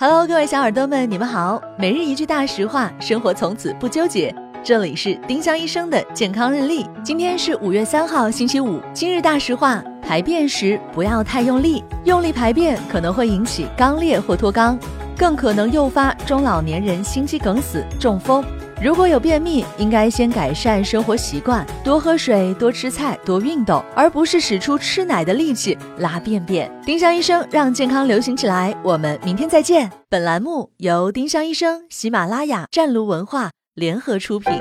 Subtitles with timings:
[0.00, 1.60] Hello，各位小耳朵们，你们好。
[1.76, 4.32] 每日一句大实话，生活从此不纠结。
[4.62, 6.86] 这里是丁香医生的健康日历。
[7.02, 8.80] 今天是五月三号，星期五。
[8.94, 14.78] 今日大实话：排便时不要太用力，用力排便可能会引起肛裂或脱肛，
[15.16, 18.44] 更可能诱发中老年人心肌梗死、中风。
[18.80, 26.70] 如果有便秘，应该先改善生活习惯，多喝水，多吃菜，多运动，而不是使出吃奶的力气拉便便。
[26.84, 29.90] 丁香医生让健康流行起来，我们明天再见。
[30.08, 34.52] 本栏目由丁香医生、喜马拉雅、湛庐文化联合出品。